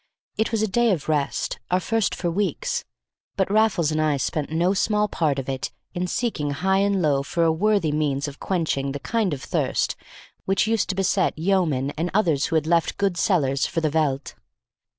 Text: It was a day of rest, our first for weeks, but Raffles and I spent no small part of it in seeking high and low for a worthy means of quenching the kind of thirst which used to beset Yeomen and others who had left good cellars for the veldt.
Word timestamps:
It 0.35 0.51
was 0.51 0.63
a 0.63 0.67
day 0.67 0.89
of 0.89 1.07
rest, 1.07 1.59
our 1.69 1.79
first 1.79 2.15
for 2.15 2.31
weeks, 2.31 2.85
but 3.35 3.51
Raffles 3.51 3.91
and 3.91 4.01
I 4.01 4.17
spent 4.17 4.49
no 4.51 4.73
small 4.73 5.07
part 5.07 5.37
of 5.37 5.47
it 5.47 5.71
in 5.93 6.07
seeking 6.07 6.49
high 6.49 6.79
and 6.79 7.03
low 7.03 7.21
for 7.21 7.43
a 7.43 7.51
worthy 7.51 7.91
means 7.91 8.27
of 8.27 8.39
quenching 8.39 8.93
the 8.93 8.99
kind 8.99 9.31
of 9.31 9.43
thirst 9.43 9.95
which 10.45 10.65
used 10.65 10.89
to 10.89 10.95
beset 10.95 11.37
Yeomen 11.37 11.91
and 11.99 12.09
others 12.15 12.45
who 12.47 12.55
had 12.55 12.65
left 12.65 12.97
good 12.97 13.15
cellars 13.15 13.67
for 13.67 13.79
the 13.81 13.91
veldt. 13.91 14.33